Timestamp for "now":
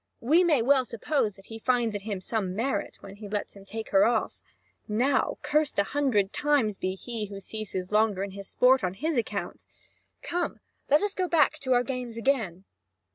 4.87-5.37